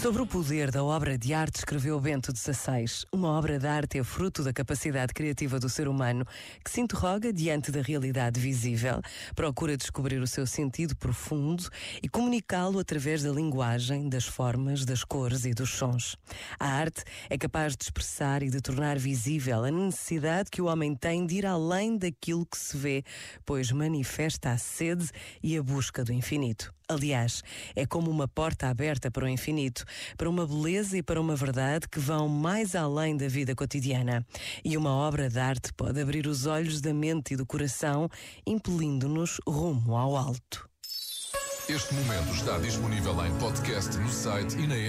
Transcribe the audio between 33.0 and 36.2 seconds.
da vida cotidiana. E uma obra de arte pode